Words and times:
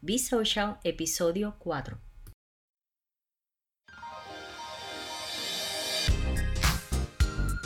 Be 0.00 0.16
Social, 0.20 0.78
episodio 0.84 1.56
4. 1.58 1.98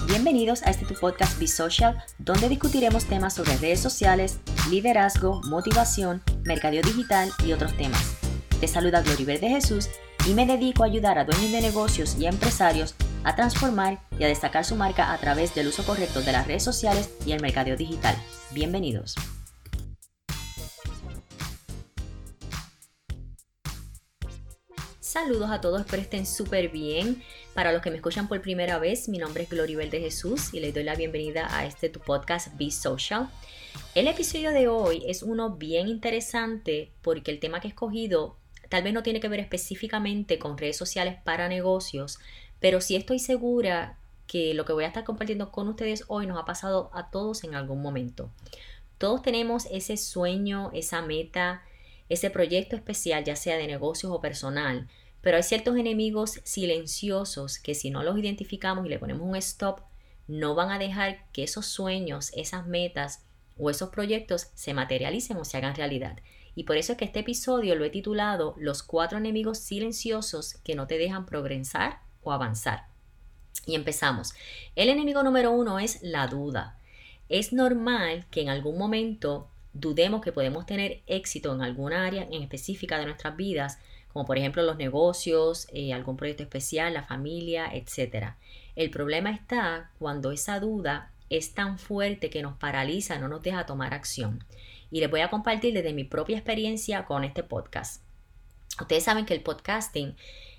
Bienvenidos 0.07 0.63
a 0.63 0.71
este 0.71 0.87
tu 0.87 0.95
podcast 0.95 1.39
Be 1.39 1.47
Social, 1.47 2.03
donde 2.19 2.49
discutiremos 2.49 3.05
temas 3.05 3.35
sobre 3.35 3.55
redes 3.59 3.81
sociales, 3.81 4.41
liderazgo, 4.71 5.43
motivación, 5.45 6.23
mercadeo 6.45 6.81
digital 6.81 7.31
y 7.45 7.53
otros 7.53 7.77
temas. 7.77 8.17
Te 8.61 8.67
saluda 8.67 9.03
Gloriver 9.03 9.39
de 9.39 9.51
Jesús 9.51 9.91
y 10.27 10.33
me 10.33 10.47
dedico 10.47 10.85
a 10.85 10.87
ayudar 10.87 11.19
a 11.19 11.27
dueños 11.27 11.53
de 11.53 11.61
negocios 11.61 12.17
y 12.19 12.25
empresarios 12.25 12.95
a 13.25 13.37
transformar 13.37 14.01
y 14.19 14.25
a 14.25 14.29
destacar 14.29 14.65
su 14.65 14.75
marca 14.75 15.13
a 15.13 15.19
través 15.19 15.55
del 15.55 15.67
uso 15.67 15.85
correcto 15.85 16.23
de 16.23 16.33
las 16.33 16.47
redes 16.47 16.65
sociales 16.65 17.11
y 17.27 17.33
el 17.33 17.43
mercadeo 17.43 17.77
digital. 17.77 18.17
Bienvenidos. 18.53 19.17
Saludos 25.13 25.51
a 25.51 25.61
todos, 25.61 25.79
espero 25.79 26.01
estén 26.01 26.25
súper 26.25 26.71
bien. 26.71 27.23
Para 27.53 27.71
los 27.71 27.83
que 27.83 27.91
me 27.91 27.97
escuchan 27.97 28.29
por 28.29 28.41
primera 28.41 28.79
vez, 28.79 29.11
mi 29.11 29.19
nombre 29.19 29.43
es 29.43 29.51
Gloribel 29.51 29.91
de 29.91 30.01
Jesús 30.01 30.55
y 30.55 30.61
les 30.61 30.73
doy 30.73 30.85
la 30.85 30.95
bienvenida 30.95 31.55
a 31.55 31.67
este 31.67 31.91
tu 31.91 32.01
podcast 32.01 32.57
Be 32.57 32.71
Social. 32.71 33.29
El 33.95 34.09
episodio 34.09 34.53
de 34.53 34.69
hoy 34.69 35.03
es 35.07 35.23
uno 35.23 35.51
bien 35.51 35.87
interesante 35.87 36.93
porque 37.03 37.31
el 37.31 37.41
tema 37.41 37.61
que 37.61 37.69
he 37.69 37.73
escogido 37.73 38.39
tal 38.71 38.85
vez 38.85 38.95
no 38.95 39.03
tiene 39.03 39.21
que 39.21 39.29
ver 39.29 39.41
específicamente 39.41 40.39
con 40.39 40.57
redes 40.57 40.79
sociales 40.79 41.19
para 41.23 41.47
negocios, 41.47 42.19
pero 42.59 42.81
sí 42.81 42.97
estoy 42.97 43.19
segura 43.19 43.99
que 44.27 44.55
lo 44.55 44.65
que 44.65 44.73
voy 44.73 44.85
a 44.85 44.89
estar 44.89 45.05
compartiendo 45.05 45.53
con 45.53 45.69
ustedes 45.69 46.05
hoy 46.09 46.27
nos 46.27 46.41
ha 46.41 46.47
pasado 46.47 46.91
a 46.95 47.11
todos 47.11 47.45
en 47.45 47.55
algún 47.55 47.83
momento. 47.83 48.31
Todos 48.97 49.21
tenemos 49.21 49.67
ese 49.71 49.99
sueño, 49.99 50.71
esa 50.73 51.03
meta, 51.03 51.65
ese 52.09 52.31
proyecto 52.31 52.77
especial, 52.77 53.25
ya 53.25 53.37
sea 53.37 53.59
de 53.59 53.67
negocios 53.67 54.11
o 54.11 54.19
personal, 54.19 54.89
pero 55.23 55.37
hay 55.37 55.43
ciertos 55.43 55.77
enemigos 55.77 56.41
silenciosos 56.43 57.59
que 57.59 57.75
si 57.75 57.91
no 57.91 58.03
los 58.03 58.19
identificamos 58.19 58.85
y 58.85 58.89
le 58.89 58.99
ponemos 58.99 59.23
un 59.23 59.37
stop, 59.37 59.81
no 60.29 60.55
van 60.55 60.71
a 60.71 60.79
dejar 60.79 61.27
que 61.33 61.45
esos 61.45 61.67
sueños, 61.67 62.31
esas 62.35 62.67
metas 62.67 63.25
o 63.57 63.71
esos 63.71 63.91
proyectos 63.91 64.49
se 64.55 64.75
materialicen 64.75 65.37
o 65.37 65.45
se 65.45 65.57
hagan 65.57 65.75
realidad. 65.75 66.19
Y 66.55 66.65
por 66.65 66.77
eso 66.77 66.93
es 66.93 66.99
que 66.99 67.05
este 67.05 67.21
episodio 67.21 67.75
lo 67.77 67.85
he 67.85 67.91
titulado 67.91 68.55
Los 68.59 68.83
cuatro 68.83 69.19
enemigos 69.19 69.59
silenciosos 69.59 70.55
que 70.65 70.75
no 70.75 70.87
te 70.87 70.99
dejan 70.99 71.25
progresar 71.25 72.01
o 72.23 72.33
avanzar. 72.33 72.87
Y 73.67 73.75
empezamos. 73.75 74.35
El 74.75 74.89
enemigo 74.89 75.23
número 75.23 75.53
uno 75.53 75.79
es 75.79 76.03
la 76.03 76.27
duda. 76.27 76.79
Es 77.29 77.53
normal 77.53 78.27
que 78.31 78.43
en 78.43 78.49
algún 78.49 78.77
momento 78.77 79.49
dudemos 79.73 80.21
que 80.21 80.33
podemos 80.33 80.67
tener 80.67 81.03
éxito 81.07 81.55
en 81.55 81.63
alguna 81.63 82.05
área 82.05 82.25
en 82.25 82.43
específica 82.43 82.99
de 82.99 83.07
nuestras 83.07 83.37
vidas 83.37 83.79
como 84.13 84.25
por 84.25 84.39
ejemplo 84.39 84.63
los 84.63 84.77
negocios, 84.77 85.69
eh, 85.73 85.93
algún 85.93 86.17
proyecto 86.17 86.43
especial, 86.43 86.95
la 86.95 87.05
familia, 87.05 87.71
etc. 87.73 88.35
El 88.77 88.91
problema 88.91 89.31
está 89.31 89.91
cuando 89.99 90.33
esa 90.33 90.61
duda 90.61 91.13
es 91.31 91.55
tan 91.55 91.79
fuerte 91.79 92.29
que 92.29 92.43
nos 92.43 92.57
paraliza, 92.57 93.19
no 93.19 93.29
nos 93.29 93.43
deja 93.43 93.67
tomar 93.67 93.95
acción. 93.95 94.45
Y 94.91 95.01
les 95.01 95.11
voy 95.11 95.21
a 95.21 95.31
compartir 95.31 95.73
desde 95.73 95.95
mi 95.95 96.05
propia 96.05 96.37
experiencia 96.37 97.07
con 97.07 97.25
este 97.25 97.43
podcast. 97.43 98.03
Ustedes 98.79 99.05
saben 99.05 99.25
que 99.25 99.35
el 99.35 99.43
podcasting 99.43 100.15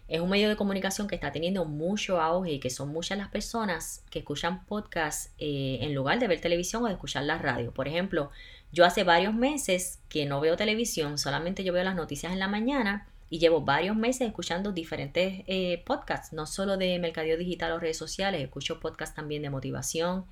es 0.08 0.20
un 0.20 0.30
medio 0.30 0.50
de 0.50 0.56
comunicación 0.56 1.08
que 1.08 1.16
está 1.16 1.32
teniendo 1.32 1.66
mucho 1.66 2.20
auge 2.20 2.54
y 2.54 2.60
que 2.60 2.70
son 2.70 2.90
muchas 2.90 3.18
las 3.18 3.30
personas 3.30 4.04
que 4.10 4.20
escuchan 4.20 4.66
podcasts 4.66 5.32
eh, 5.38 5.80
en 5.82 5.94
lugar 5.94 6.20
de 6.20 6.28
ver 6.28 6.42
televisión 6.42 6.84
o 6.84 6.88
de 6.88 6.94
escuchar 6.94 7.24
la 7.24 7.38
radio. 7.38 7.72
Por 7.72 7.88
ejemplo, 7.88 8.32
yo 8.72 8.86
hace 8.86 9.04
varios 9.04 9.34
meses 9.34 10.00
que 10.10 10.26
no 10.26 10.42
veo 10.42 10.58
televisión, 10.58 11.18
solamente 11.18 11.64
yo 11.64 11.72
veo 11.72 11.84
las 11.84 11.96
noticias 11.96 12.34
en 12.34 12.40
la 12.40 12.48
mañana 12.48 13.08
y 13.34 13.40
llevo 13.40 13.62
varios 13.62 13.96
meses 13.96 14.28
escuchando 14.28 14.74
diferentes 14.74 15.42
eh, 15.48 15.82
podcasts, 15.88 16.34
no 16.34 16.46
solo 16.46 16.78
de 16.78 17.00
mercadeo 17.00 17.36
digital 17.36 17.72
o 17.72 17.80
redes 17.80 17.98
sociales, 17.98 18.44
escucho 18.44 18.80
podcasts 18.80 19.16
también 19.16 19.42
de 19.42 19.50
motivación, 19.50 20.26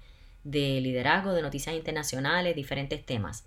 de 0.44 0.80
liderazgo, 0.82 1.34
de 1.34 1.42
noticias 1.42 1.76
internacionales, 1.76 2.56
diferentes 2.56 3.04
temas. 3.04 3.44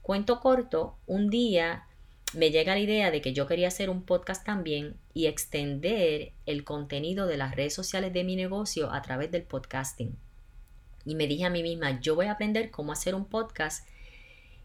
Cuento 0.00 0.40
corto, 0.40 0.96
un 1.06 1.28
día 1.28 1.84
me 2.32 2.50
llega 2.50 2.72
la 2.72 2.80
idea 2.80 3.10
de 3.10 3.20
que 3.20 3.34
yo 3.34 3.46
quería 3.46 3.68
hacer 3.68 3.90
un 3.90 4.02
podcast 4.02 4.46
también 4.46 4.96
y 5.12 5.26
extender 5.26 6.32
el 6.46 6.64
contenido 6.64 7.26
de 7.26 7.36
las 7.36 7.54
redes 7.54 7.74
sociales 7.74 8.14
de 8.14 8.24
mi 8.24 8.34
negocio 8.34 8.90
a 8.94 9.02
través 9.02 9.30
del 9.30 9.42
podcasting. 9.42 10.16
Y 11.04 11.16
me 11.16 11.26
dije 11.26 11.44
a 11.44 11.50
mí 11.50 11.62
misma, 11.62 12.00
yo 12.00 12.14
voy 12.14 12.28
a 12.28 12.32
aprender 12.32 12.70
cómo 12.70 12.92
hacer 12.92 13.14
un 13.14 13.26
podcast 13.26 13.86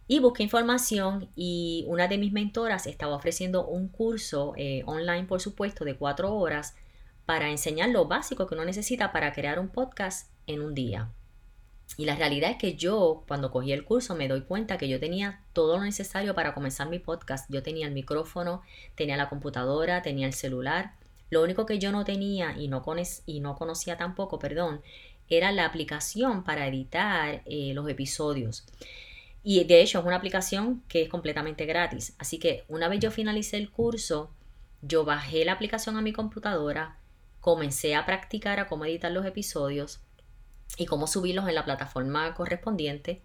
y 0.07 0.19
busqué 0.19 0.43
información 0.43 1.29
y 1.35 1.83
una 1.87 2.07
de 2.07 2.17
mis 2.17 2.31
mentoras 2.31 2.85
estaba 2.85 3.15
ofreciendo 3.15 3.65
un 3.65 3.87
curso 3.87 4.53
eh, 4.55 4.83
online, 4.85 5.23
por 5.23 5.41
supuesto, 5.41 5.83
de 5.83 5.95
cuatro 5.95 6.33
horas 6.35 6.75
para 7.25 7.49
enseñar 7.49 7.89
lo 7.89 8.05
básico 8.05 8.45
que 8.45 8.53
uno 8.53 8.65
necesita 8.65 9.11
para 9.11 9.33
crear 9.33 9.59
un 9.59 9.69
podcast 9.69 10.29
en 10.45 10.61
un 10.61 10.75
día. 10.75 11.09
Y 11.97 12.05
la 12.05 12.15
realidad 12.15 12.51
es 12.51 12.57
que 12.57 12.75
yo, 12.75 13.23
cuando 13.27 13.51
cogí 13.51 13.71
el 13.71 13.85
curso, 13.85 14.15
me 14.15 14.27
doy 14.27 14.41
cuenta 14.41 14.77
que 14.77 14.89
yo 14.89 14.99
tenía 14.99 15.41
todo 15.53 15.77
lo 15.77 15.83
necesario 15.83 16.35
para 16.35 16.53
comenzar 16.53 16.89
mi 16.89 16.99
podcast. 16.99 17.49
Yo 17.49 17.63
tenía 17.63 17.87
el 17.87 17.93
micrófono, 17.93 18.61
tenía 18.95 19.17
la 19.17 19.29
computadora, 19.29 20.01
tenía 20.01 20.27
el 20.27 20.33
celular. 20.33 20.93
Lo 21.29 21.41
único 21.41 21.65
que 21.65 21.79
yo 21.79 21.91
no 21.91 22.03
tenía 22.03 22.55
y 22.57 22.67
no, 22.67 22.83
y 23.25 23.39
no 23.39 23.55
conocía 23.55 23.97
tampoco, 23.97 24.39
perdón, 24.39 24.81
era 25.29 25.51
la 25.51 25.65
aplicación 25.65 26.43
para 26.43 26.67
editar 26.67 27.41
eh, 27.45 27.71
los 27.73 27.87
episodios. 27.89 28.65
Y 29.47 29.63
de 29.63 29.79
hecho 29.79 29.99
es 29.99 30.05
una 30.05 30.15
aplicación 30.15 30.81
que 30.87 31.03
es 31.03 31.07
completamente 31.07 31.67
gratis. 31.67 32.15
Así 32.17 32.39
que 32.39 32.63
una 32.67 32.87
vez 32.87 32.99
yo 32.99 33.11
finalicé 33.11 33.57
el 33.57 33.69
curso, 33.69 34.31
yo 34.81 35.05
bajé 35.05 35.45
la 35.45 35.51
aplicación 35.51 35.97
a 35.97 36.01
mi 36.01 36.13
computadora, 36.13 36.97
comencé 37.41 37.93
a 37.93 38.07
practicar 38.07 38.59
a 38.59 38.65
cómo 38.65 38.85
editar 38.85 39.11
los 39.11 39.23
episodios 39.23 39.99
y 40.79 40.87
cómo 40.87 41.05
subirlos 41.05 41.47
en 41.47 41.53
la 41.53 41.63
plataforma 41.63 42.33
correspondiente. 42.33 43.21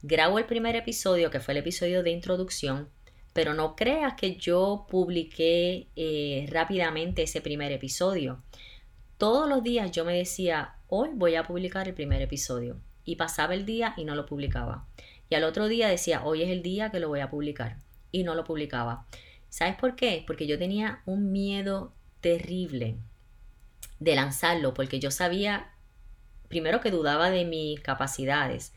Grabo 0.00 0.38
el 0.38 0.44
primer 0.44 0.76
episodio, 0.76 1.32
que 1.32 1.40
fue 1.40 1.54
el 1.54 1.58
episodio 1.58 2.04
de 2.04 2.12
introducción, 2.12 2.88
pero 3.32 3.52
no 3.52 3.74
creas 3.74 4.14
que 4.14 4.36
yo 4.36 4.86
publiqué 4.88 5.88
eh, 5.96 6.46
rápidamente 6.52 7.24
ese 7.24 7.40
primer 7.40 7.72
episodio. 7.72 8.40
Todos 9.18 9.48
los 9.48 9.64
días 9.64 9.90
yo 9.90 10.04
me 10.04 10.18
decía, 10.18 10.76
hoy 10.86 11.08
voy 11.14 11.34
a 11.34 11.42
publicar 11.42 11.88
el 11.88 11.94
primer 11.94 12.22
episodio. 12.22 12.76
Y 13.06 13.16
pasaba 13.16 13.54
el 13.54 13.66
día 13.66 13.92
y 13.98 14.04
no 14.04 14.14
lo 14.14 14.24
publicaba. 14.24 14.86
Y 15.34 15.36
al 15.36 15.42
otro 15.42 15.66
día 15.66 15.88
decía, 15.88 16.24
hoy 16.24 16.44
es 16.44 16.48
el 16.48 16.62
día 16.62 16.92
que 16.92 17.00
lo 17.00 17.08
voy 17.08 17.18
a 17.18 17.28
publicar. 17.28 17.78
Y 18.12 18.22
no 18.22 18.36
lo 18.36 18.44
publicaba. 18.44 19.04
¿Sabes 19.48 19.74
por 19.74 19.96
qué? 19.96 20.22
Porque 20.24 20.46
yo 20.46 20.60
tenía 20.60 21.02
un 21.06 21.32
miedo 21.32 21.92
terrible 22.20 22.98
de 23.98 24.14
lanzarlo, 24.14 24.74
porque 24.74 25.00
yo 25.00 25.10
sabía, 25.10 25.72
primero 26.46 26.80
que 26.80 26.92
dudaba 26.92 27.30
de 27.30 27.44
mis 27.46 27.80
capacidades, 27.80 28.74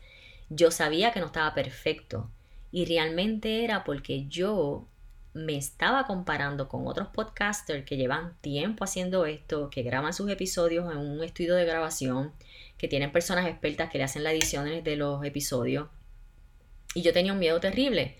yo 0.48 0.72
sabía 0.72 1.12
que 1.12 1.20
no 1.20 1.26
estaba 1.26 1.54
perfecto 1.54 2.28
y 2.72 2.86
realmente 2.86 3.62
era 3.62 3.84
porque 3.84 4.26
yo 4.26 4.88
me 5.34 5.56
estaba 5.56 6.08
comparando 6.08 6.68
con 6.68 6.88
otros 6.88 7.06
podcasters 7.06 7.84
que 7.84 7.96
llevan 7.96 8.36
tiempo 8.40 8.82
haciendo 8.82 9.26
esto, 9.26 9.70
que 9.70 9.84
graban 9.84 10.12
sus 10.12 10.28
episodios 10.28 10.90
en 10.90 10.98
un 10.98 11.22
estudio 11.22 11.54
de 11.54 11.64
grabación, 11.64 12.32
que 12.78 12.88
tienen 12.88 13.12
personas 13.12 13.46
expertas 13.46 13.90
que 13.90 13.98
le 13.98 14.04
hacen 14.04 14.24
las 14.24 14.32
ediciones 14.32 14.82
de 14.82 14.96
los 14.96 15.24
episodios 15.24 15.86
y 16.94 17.02
yo 17.02 17.12
tenía 17.12 17.32
un 17.32 17.38
miedo 17.38 17.60
terrible. 17.60 18.16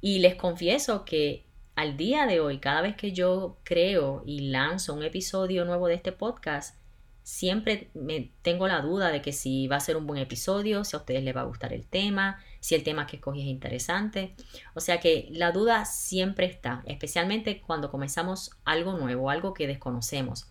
Y 0.00 0.18
les 0.18 0.34
confieso 0.34 1.04
que 1.04 1.46
al 1.74 1.96
día 1.96 2.26
de 2.26 2.40
hoy, 2.40 2.58
cada 2.58 2.82
vez 2.82 2.96
que 2.96 3.12
yo 3.12 3.58
creo 3.64 4.22
y 4.26 4.50
lanzo 4.50 4.94
un 4.94 5.02
episodio 5.02 5.64
nuevo 5.64 5.88
de 5.88 5.94
este 5.94 6.12
podcast, 6.12 6.76
siempre 7.22 7.90
me 7.94 8.32
tengo 8.42 8.66
la 8.66 8.80
duda 8.80 9.10
de 9.10 9.22
que 9.22 9.32
si 9.32 9.68
va 9.68 9.76
a 9.76 9.80
ser 9.80 9.96
un 9.96 10.06
buen 10.06 10.20
episodio, 10.20 10.84
si 10.84 10.96
a 10.96 10.98
ustedes 10.98 11.22
les 11.22 11.34
va 11.34 11.42
a 11.42 11.44
gustar 11.44 11.72
el 11.72 11.86
tema, 11.86 12.42
si 12.60 12.74
el 12.74 12.82
tema 12.82 13.06
que 13.06 13.16
escogí 13.16 13.40
es 13.42 13.46
interesante. 13.46 14.34
O 14.74 14.80
sea 14.80 15.00
que 15.00 15.28
la 15.30 15.52
duda 15.52 15.84
siempre 15.84 16.46
está, 16.46 16.82
especialmente 16.86 17.60
cuando 17.60 17.90
comenzamos 17.90 18.50
algo 18.64 18.96
nuevo, 18.98 19.30
algo 19.30 19.54
que 19.54 19.66
desconocemos. 19.66 20.48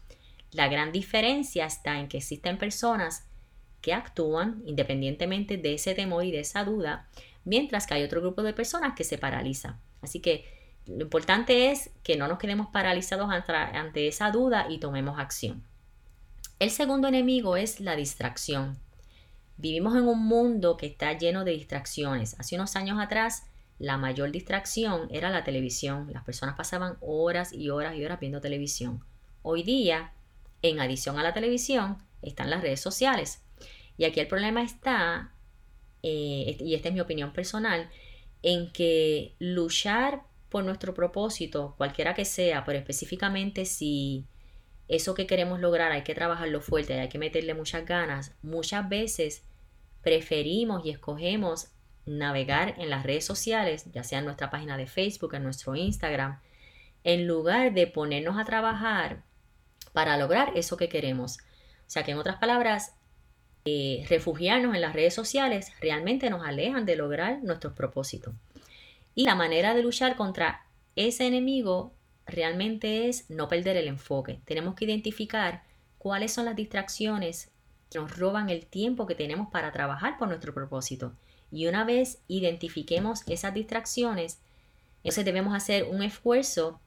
La 0.51 0.67
gran 0.67 0.91
diferencia 0.91 1.65
está 1.65 1.99
en 1.99 2.07
que 2.07 2.17
existen 2.17 2.57
personas 2.57 3.27
que 3.81 3.93
actúan 3.93 4.61
independientemente 4.65 5.57
de 5.57 5.73
ese 5.73 5.95
temor 5.95 6.23
y 6.23 6.31
de 6.31 6.41
esa 6.41 6.63
duda 6.63 7.09
mientras 7.45 7.87
que 7.87 7.93
hay 7.95 8.03
otro 8.03 8.21
grupo 8.21 8.43
de 8.43 8.53
personas 8.53 8.93
que 8.95 9.03
se 9.03 9.17
paraliza. 9.17 9.79
Así 10.01 10.19
que 10.19 10.45
lo 10.85 11.03
importante 11.03 11.71
es 11.71 11.91
que 12.03 12.17
no 12.17 12.27
nos 12.27 12.39
quedemos 12.39 12.67
paralizados 12.67 13.29
ante, 13.31 14.07
esa 14.07 14.31
duda 14.31 14.67
y 14.69 14.79
tomemos 14.79 15.19
acción. 15.19 15.63
El 16.59 16.71
segundo 16.71 17.07
enemigo 17.07 17.57
es 17.57 17.79
la 17.79 17.95
distracción. 17.95 18.79
Vivimos 19.57 19.95
en 19.95 20.07
un 20.07 20.25
mundo 20.25 20.77
que 20.77 20.87
está 20.87 21.13
lleno 21.13 21.43
de 21.43 21.51
distracciones. 21.51 22.39
Hace 22.39 22.55
unos 22.55 22.75
años 22.75 22.99
atrás, 22.99 23.43
la 23.77 23.97
mayor 23.97 24.31
distracción 24.31 25.07
era 25.11 25.29
la 25.29 25.43
televisión. 25.43 26.09
Las 26.11 26.23
personas 26.23 26.55
pasaban 26.55 26.97
horas 27.01 27.53
y 27.53 27.69
horas 27.69 27.95
y 27.95 28.03
horas 28.03 28.19
viendo 28.19 28.41
televisión. 28.41 29.03
Hoy 29.43 29.63
día, 29.63 30.13
en 30.61 30.79
adición 30.79 31.17
a 31.19 31.23
la 31.23 31.33
televisión, 31.33 31.97
están 32.21 32.49
las 32.49 32.61
redes 32.61 32.81
sociales. 32.81 33.43
Y 33.97 34.05
aquí 34.05 34.19
el 34.19 34.27
problema 34.27 34.63
está 34.63 35.31
eh, 36.03 36.57
y 36.59 36.75
esta 36.75 36.89
es 36.89 36.93
mi 36.93 37.01
opinión 37.01 37.33
personal, 37.33 37.89
en 38.43 38.71
que 38.71 39.35
luchar 39.39 40.23
por 40.49 40.63
nuestro 40.63 40.93
propósito, 40.93 41.75
cualquiera 41.77 42.13
que 42.13 42.25
sea, 42.25 42.65
pero 42.65 42.77
específicamente 42.77 43.65
si 43.65 44.25
eso 44.87 45.13
que 45.13 45.25
queremos 45.25 45.59
lograr 45.61 45.91
hay 45.91 46.03
que 46.03 46.13
trabajarlo 46.13 46.59
fuerte, 46.59 46.99
hay 46.99 47.07
que 47.07 47.17
meterle 47.17 47.53
muchas 47.53 47.85
ganas, 47.85 48.35
muchas 48.41 48.89
veces 48.89 49.43
preferimos 50.01 50.85
y 50.85 50.89
escogemos 50.89 51.69
navegar 52.05 52.75
en 52.77 52.89
las 52.89 53.03
redes 53.03 53.23
sociales, 53.25 53.85
ya 53.93 54.03
sea 54.03 54.19
en 54.19 54.25
nuestra 54.25 54.49
página 54.49 54.75
de 54.75 54.87
Facebook, 54.87 55.35
en 55.35 55.43
nuestro 55.43 55.75
Instagram, 55.75 56.41
en 57.03 57.27
lugar 57.27 57.73
de 57.73 57.87
ponernos 57.87 58.37
a 58.37 58.43
trabajar 58.43 59.23
para 59.93 60.17
lograr 60.17 60.51
eso 60.55 60.77
que 60.77 60.89
queremos. 60.89 61.37
O 61.37 61.93
sea 61.93 62.03
que 62.03 62.11
en 62.11 62.17
otras 62.17 62.37
palabras, 62.37 62.95
eh, 63.65 64.05
refugiarnos 64.09 64.73
en 64.73 64.81
las 64.81 64.93
redes 64.93 65.13
sociales 65.13 65.71
realmente 65.81 66.29
nos 66.29 66.45
alejan 66.45 66.85
de 66.85 66.95
lograr 66.95 67.43
nuestros 67.43 67.73
propósitos. 67.73 68.33
Y 69.13 69.25
la 69.25 69.35
manera 69.35 69.73
de 69.73 69.83
luchar 69.83 70.15
contra 70.15 70.65
ese 70.95 71.27
enemigo 71.27 71.93
realmente 72.25 73.07
es 73.07 73.29
no 73.29 73.47
perder 73.47 73.77
el 73.77 73.87
enfoque. 73.87 74.39
Tenemos 74.45 74.75
que 74.75 74.85
identificar 74.85 75.63
cuáles 75.97 76.33
son 76.33 76.45
las 76.45 76.55
distracciones 76.55 77.51
que 77.91 77.99
nos 77.99 78.17
roban 78.17 78.49
el 78.49 78.65
tiempo 78.65 79.05
que 79.05 79.15
tenemos 79.15 79.49
para 79.51 79.71
trabajar 79.71 80.17
por 80.17 80.27
nuestro 80.27 80.53
propósito. 80.53 81.13
Y 81.51 81.67
una 81.67 81.83
vez 81.83 82.19
identifiquemos 82.27 83.21
esas 83.27 83.53
distracciones, 83.53 84.39
entonces 85.03 85.25
debemos 85.25 85.53
hacer 85.53 85.83
un 85.83 86.01
esfuerzo 86.01 86.79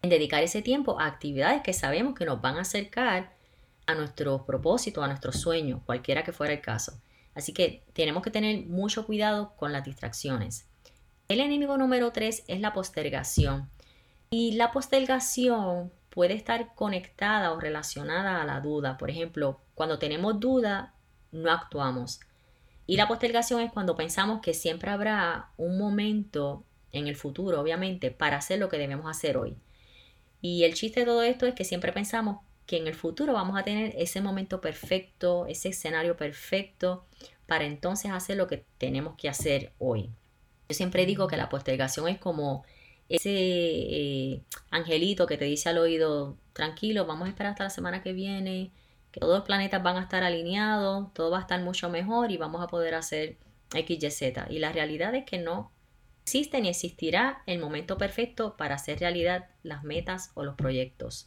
en 0.00 0.10
dedicar 0.10 0.42
ese 0.42 0.62
tiempo 0.62 1.00
a 1.00 1.06
actividades 1.06 1.62
que 1.62 1.72
sabemos 1.72 2.14
que 2.14 2.24
nos 2.24 2.40
van 2.40 2.56
a 2.56 2.60
acercar 2.60 3.32
a 3.88 3.94
nuestro 3.94 4.44
propósito, 4.44 5.02
a 5.02 5.08
nuestro 5.08 5.32
sueño, 5.32 5.82
cualquiera 5.86 6.22
que 6.22 6.32
fuera 6.32 6.52
el 6.52 6.60
caso. 6.60 7.00
Así 7.34 7.52
que 7.52 7.82
tenemos 7.94 8.22
que 8.22 8.30
tener 8.30 8.66
mucho 8.66 9.06
cuidado 9.06 9.54
con 9.56 9.72
las 9.72 9.84
distracciones. 9.84 10.66
El 11.26 11.40
enemigo 11.40 11.78
número 11.78 12.12
tres 12.12 12.44
es 12.48 12.60
la 12.60 12.74
postergación. 12.74 13.70
Y 14.30 14.52
la 14.52 14.72
postergación 14.72 15.90
puede 16.10 16.34
estar 16.34 16.74
conectada 16.74 17.52
o 17.52 17.60
relacionada 17.60 18.42
a 18.42 18.44
la 18.44 18.60
duda. 18.60 18.98
Por 18.98 19.10
ejemplo, 19.10 19.58
cuando 19.74 19.98
tenemos 19.98 20.38
duda, 20.38 20.94
no 21.32 21.50
actuamos. 21.50 22.20
Y 22.86 22.96
la 22.96 23.08
postergación 23.08 23.62
es 23.62 23.72
cuando 23.72 23.96
pensamos 23.96 24.42
que 24.42 24.52
siempre 24.52 24.90
habrá 24.90 25.48
un 25.56 25.78
momento 25.78 26.62
en 26.92 27.06
el 27.06 27.16
futuro, 27.16 27.60
obviamente, 27.60 28.10
para 28.10 28.36
hacer 28.36 28.58
lo 28.58 28.68
que 28.68 28.78
debemos 28.78 29.10
hacer 29.10 29.38
hoy. 29.38 29.56
Y 30.42 30.64
el 30.64 30.74
chiste 30.74 31.00
de 31.00 31.06
todo 31.06 31.22
esto 31.22 31.46
es 31.46 31.54
que 31.54 31.64
siempre 31.64 31.92
pensamos 31.92 32.40
que 32.68 32.76
en 32.76 32.86
el 32.86 32.94
futuro 32.94 33.32
vamos 33.32 33.58
a 33.58 33.64
tener 33.64 33.94
ese 33.96 34.20
momento 34.20 34.60
perfecto, 34.60 35.46
ese 35.46 35.70
escenario 35.70 36.18
perfecto, 36.18 37.06
para 37.46 37.64
entonces 37.64 38.10
hacer 38.10 38.36
lo 38.36 38.46
que 38.46 38.66
tenemos 38.76 39.16
que 39.16 39.30
hacer 39.30 39.72
hoy. 39.78 40.10
Yo 40.68 40.74
siempre 40.74 41.06
digo 41.06 41.28
que 41.28 41.38
la 41.38 41.48
postergación 41.48 42.08
es 42.08 42.18
como 42.18 42.66
ese 43.08 43.30
eh, 43.32 44.42
angelito 44.70 45.26
que 45.26 45.38
te 45.38 45.46
dice 45.46 45.70
al 45.70 45.78
oído, 45.78 46.36
tranquilo, 46.52 47.06
vamos 47.06 47.26
a 47.26 47.30
esperar 47.30 47.52
hasta 47.52 47.64
la 47.64 47.70
semana 47.70 48.02
que 48.02 48.12
viene, 48.12 48.70
que 49.12 49.20
todos 49.20 49.38
los 49.38 49.46
planetas 49.46 49.82
van 49.82 49.96
a 49.96 50.02
estar 50.02 50.22
alineados, 50.22 51.14
todo 51.14 51.30
va 51.30 51.38
a 51.38 51.40
estar 51.40 51.62
mucho 51.62 51.88
mejor 51.88 52.30
y 52.30 52.36
vamos 52.36 52.62
a 52.62 52.66
poder 52.66 52.94
hacer 52.94 53.38
X, 53.72 54.04
Y, 54.04 54.10
Z. 54.10 54.46
Y 54.50 54.58
la 54.58 54.72
realidad 54.72 55.14
es 55.14 55.24
que 55.24 55.38
no 55.38 55.72
existe 56.22 56.60
ni 56.60 56.68
existirá 56.68 57.42
el 57.46 57.60
momento 57.60 57.96
perfecto 57.96 58.58
para 58.58 58.74
hacer 58.74 58.98
realidad 59.00 59.48
las 59.62 59.84
metas 59.84 60.32
o 60.34 60.44
los 60.44 60.54
proyectos. 60.54 61.24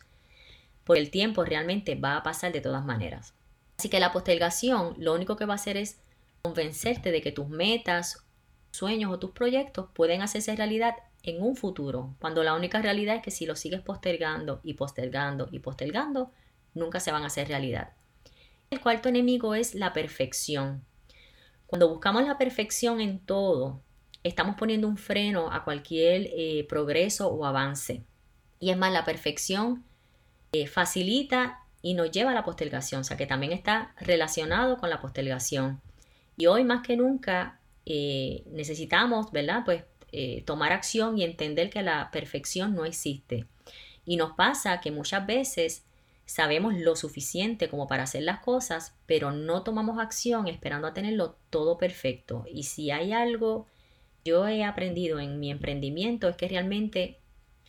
Porque 0.92 1.00
el 1.00 1.10
tiempo 1.10 1.46
realmente 1.46 1.96
va 1.96 2.18
a 2.18 2.24
pasar 2.24 2.52
de 2.52 2.60
todas 2.60 2.84
maneras. 2.84 3.34
Así 3.80 3.88
que 3.88 4.02
la 4.02 4.12
postergación 4.12 4.96
lo 4.98 5.14
único 5.14 5.38
que 5.38 5.46
va 5.46 5.54
a 5.54 5.56
hacer 5.56 5.78
es 5.78 6.02
convencerte 6.42 7.12
de 7.12 7.22
que 7.22 7.32
tus 7.32 7.48
metas, 7.48 8.26
sueños 8.72 9.10
o 9.10 9.18
tus 9.18 9.32
proyectos 9.32 9.88
pueden 9.94 10.22
hacerse 10.22 10.54
realidad 10.54 10.96
en 11.24 11.42
un 11.42 11.56
futuro, 11.56 12.14
cuando 12.20 12.44
la 12.44 12.56
única 12.56 12.82
realidad 12.82 13.16
es 13.16 13.22
que 13.22 13.32
si 13.32 13.46
lo 13.46 13.56
sigues 13.56 13.80
postergando 13.80 14.60
y 14.66 14.74
postergando 14.74 15.48
y 15.50 15.60
postergando, 15.60 16.34
nunca 16.74 17.00
se 17.00 17.14
van 17.14 17.24
a 17.24 17.28
hacer 17.28 17.48
realidad. 17.48 17.94
El 18.70 18.82
cuarto 18.82 19.08
enemigo 19.08 19.56
es 19.56 19.74
la 19.74 19.94
perfección. 19.94 20.84
Cuando 21.68 21.88
buscamos 21.88 22.26
la 22.26 22.38
perfección 22.38 23.00
en 23.00 23.20
todo, 23.20 23.82
estamos 24.24 24.58
poniendo 24.58 24.90
un 24.90 24.98
freno 24.98 25.54
a 25.54 25.64
cualquier 25.64 26.28
eh, 26.34 26.66
progreso 26.68 27.30
o 27.30 27.46
avance. 27.46 28.04
Y 28.60 28.72
es 28.72 28.78
más, 28.78 28.92
la 28.92 29.06
perfección 29.06 29.86
eh, 30.52 30.68
facilita 30.68 31.60
y 31.82 31.94
nos 31.94 32.12
lleva 32.12 32.32
a 32.32 32.34
la 32.34 32.44
postergación, 32.44 33.02
o 33.02 33.04
sea 33.04 33.18
que 33.18 33.26
también 33.26 33.52
está 33.52 33.94
relacionado 34.00 34.78
con 34.78 34.90
la 34.90 35.02
postergación. 35.02 35.82
Y 36.38 36.46
hoy 36.46 36.64
más 36.64 36.86
que 36.86 36.98
nunca 36.98 37.60
eh, 37.86 38.44
necesitamos, 38.52 39.32
¿verdad? 39.32 39.64
Pues 39.66 39.84
tomar 40.46 40.74
acción 40.74 41.18
y 41.18 41.24
entender 41.24 41.70
que 41.70 41.82
la 41.82 42.12
perfección 42.12 42.76
no 42.76 42.84
existe. 42.84 43.46
Y 44.04 44.18
nos 44.18 44.34
pasa 44.34 44.82
que 44.82 44.92
muchas 44.92 45.26
veces 45.26 45.86
sabemos 46.26 46.74
lo 46.74 46.98
suficiente 46.98 47.70
como 47.70 47.88
para 47.88 48.04
hacer 48.04 48.24
las 48.24 48.42
cosas, 48.42 48.94
pero 49.06 49.32
no 49.32 49.64
tomamos 49.64 50.00
acción 50.00 50.50
esperando 50.50 50.88
a 50.88 50.94
tenerlo 50.94 51.38
todo 51.50 51.78
perfecto. 51.78 52.44
Y 52.52 52.64
si 52.64 52.92
hay 52.92 53.14
algo 53.14 53.68
yo 54.24 54.48
he 54.48 54.64
aprendido 54.64 55.20
en 55.20 55.40
mi 55.40 55.52
emprendimiento 55.52 56.30
es 56.30 56.36
que 56.36 56.48
realmente 56.48 57.18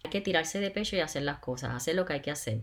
hay 0.05 0.11
que 0.11 0.21
tirarse 0.21 0.61
de 0.61 0.71
pecho 0.71 0.97
y 0.97 1.01
hacer 1.01 1.23
las 1.23 1.39
cosas, 1.39 1.75
hacer 1.75 1.95
lo 1.95 2.05
que 2.05 2.15
hay 2.15 2.21
que 2.21 2.31
hacer. 2.31 2.63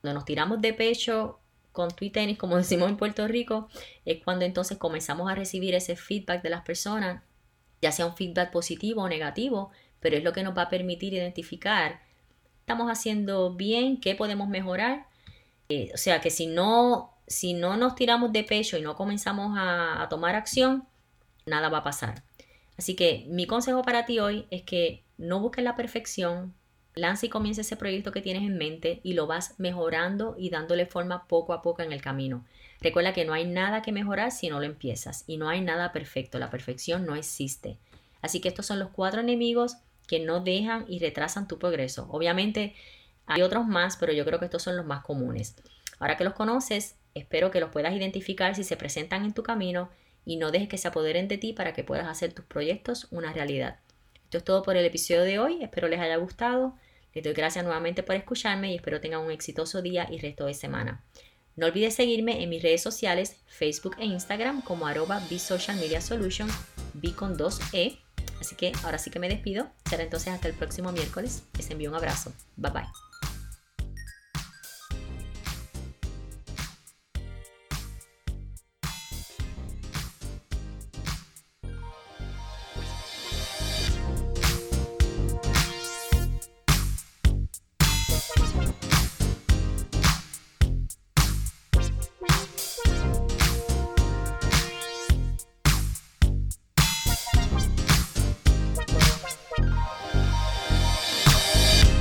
Cuando 0.00 0.18
nos 0.18 0.24
tiramos 0.24 0.60
de 0.60 0.72
pecho 0.72 1.38
con 1.72 1.90
y 2.00 2.10
tenis, 2.10 2.38
como 2.38 2.56
decimos 2.58 2.88
en 2.88 2.96
Puerto 2.96 3.26
Rico, 3.28 3.68
es 4.04 4.22
cuando 4.24 4.44
entonces 4.44 4.78
comenzamos 4.78 5.30
a 5.30 5.34
recibir 5.34 5.74
ese 5.74 5.96
feedback 5.96 6.42
de 6.42 6.50
las 6.50 6.62
personas, 6.62 7.22
ya 7.82 7.92
sea 7.92 8.06
un 8.06 8.16
feedback 8.16 8.50
positivo 8.50 9.02
o 9.02 9.08
negativo, 9.08 9.70
pero 10.00 10.16
es 10.16 10.24
lo 10.24 10.32
que 10.32 10.42
nos 10.42 10.56
va 10.56 10.62
a 10.62 10.68
permitir 10.68 11.14
identificar 11.14 12.00
estamos 12.70 12.88
haciendo 12.88 13.52
bien, 13.54 14.00
qué 14.00 14.14
podemos 14.14 14.48
mejorar. 14.48 15.08
Eh, 15.68 15.90
o 15.92 15.96
sea 15.96 16.20
que 16.20 16.30
si 16.30 16.46
no, 16.46 17.12
si 17.26 17.52
no 17.52 17.76
nos 17.76 17.96
tiramos 17.96 18.32
de 18.32 18.44
pecho 18.44 18.78
y 18.78 18.82
no 18.82 18.94
comenzamos 18.94 19.56
a 19.58 20.06
tomar 20.08 20.36
acción, 20.36 20.86
nada 21.46 21.68
va 21.68 21.78
a 21.78 21.82
pasar. 21.82 22.22
Así 22.78 22.94
que 22.94 23.26
mi 23.28 23.48
consejo 23.48 23.82
para 23.82 24.06
ti 24.06 24.20
hoy 24.20 24.46
es 24.50 24.62
que 24.62 25.02
no 25.18 25.40
busques 25.40 25.64
la 25.64 25.74
perfección, 25.74 26.54
lanza 26.94 27.26
y 27.26 27.28
comienza 27.28 27.60
ese 27.60 27.76
proyecto 27.76 28.12
que 28.12 28.22
tienes 28.22 28.42
en 28.42 28.58
mente 28.58 29.00
y 29.02 29.14
lo 29.14 29.26
vas 29.26 29.54
mejorando 29.58 30.34
y 30.38 30.50
dándole 30.50 30.86
forma 30.86 31.26
poco 31.26 31.52
a 31.52 31.62
poco 31.62 31.82
en 31.82 31.92
el 31.92 32.02
camino. 32.02 32.44
Recuerda 32.80 33.12
que 33.12 33.24
no 33.24 33.32
hay 33.32 33.46
nada 33.46 33.82
que 33.82 33.92
mejorar 33.92 34.32
si 34.32 34.48
no 34.48 34.58
lo 34.58 34.66
empiezas 34.66 35.24
y 35.26 35.36
no 35.36 35.48
hay 35.48 35.60
nada 35.60 35.92
perfecto, 35.92 36.38
la 36.38 36.50
perfección 36.50 37.06
no 37.06 37.14
existe. 37.14 37.76
Así 38.22 38.40
que 38.40 38.48
estos 38.48 38.66
son 38.66 38.78
los 38.78 38.90
cuatro 38.90 39.20
enemigos 39.20 39.76
que 40.06 40.18
no 40.18 40.40
dejan 40.40 40.84
y 40.88 40.98
retrasan 40.98 41.46
tu 41.46 41.58
progreso. 41.58 42.08
Obviamente 42.10 42.74
hay 43.26 43.42
otros 43.42 43.66
más, 43.66 43.96
pero 43.96 44.12
yo 44.12 44.24
creo 44.24 44.38
que 44.38 44.46
estos 44.46 44.62
son 44.62 44.76
los 44.76 44.86
más 44.86 45.04
comunes. 45.04 45.54
Ahora 45.98 46.16
que 46.16 46.24
los 46.24 46.34
conoces, 46.34 46.96
espero 47.14 47.50
que 47.50 47.60
los 47.60 47.70
puedas 47.70 47.94
identificar 47.94 48.54
si 48.56 48.64
se 48.64 48.76
presentan 48.76 49.24
en 49.24 49.34
tu 49.34 49.42
camino 49.42 49.90
y 50.24 50.36
no 50.36 50.50
dejes 50.50 50.68
que 50.68 50.78
se 50.78 50.88
apoderen 50.88 51.28
de 51.28 51.38
ti 51.38 51.52
para 51.52 51.72
que 51.72 51.84
puedas 51.84 52.06
hacer 52.06 52.32
tus 52.32 52.44
proyectos 52.44 53.06
una 53.10 53.32
realidad. 53.32 53.78
Esto 54.30 54.38
es 54.38 54.44
todo 54.44 54.62
por 54.62 54.76
el 54.76 54.84
episodio 54.84 55.22
de 55.24 55.40
hoy, 55.40 55.60
espero 55.60 55.88
les 55.88 55.98
haya 55.98 56.14
gustado. 56.14 56.76
Les 57.12 57.24
doy 57.24 57.32
gracias 57.32 57.64
nuevamente 57.64 58.04
por 58.04 58.14
escucharme 58.14 58.70
y 58.70 58.76
espero 58.76 59.00
tengan 59.00 59.22
un 59.22 59.32
exitoso 59.32 59.82
día 59.82 60.06
y 60.08 60.20
resto 60.20 60.46
de 60.46 60.54
semana. 60.54 61.04
No 61.56 61.66
olvides 61.66 61.96
seguirme 61.96 62.40
en 62.40 62.48
mis 62.48 62.62
redes 62.62 62.80
sociales, 62.80 63.40
Facebook 63.48 63.96
e 63.98 64.04
Instagram 64.04 64.62
como 64.62 64.86
arroba 64.86 65.20
Social 65.36 65.78
Media 65.78 66.00
Solution, 66.00 66.48
B 66.94 67.12
con 67.12 67.36
2E. 67.36 67.98
Así 68.40 68.54
que 68.54 68.70
ahora 68.84 68.98
sí 68.98 69.10
que 69.10 69.18
me 69.18 69.28
despido. 69.28 69.68
Será 69.88 70.04
entonces 70.04 70.32
hasta 70.32 70.46
el 70.46 70.54
próximo 70.54 70.92
miércoles. 70.92 71.42
Les 71.56 71.68
envío 71.68 71.90
un 71.90 71.96
abrazo. 71.96 72.32
Bye 72.56 72.70
bye. 72.70 73.09